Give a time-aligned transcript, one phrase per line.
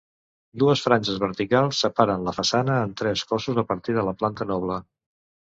[0.61, 4.81] Dues franges verticals separen la façana en tres cossos a partir de la planta noble.